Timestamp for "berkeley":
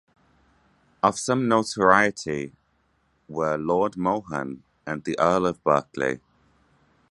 5.63-6.19